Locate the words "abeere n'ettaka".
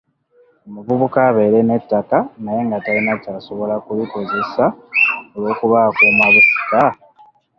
1.29-2.17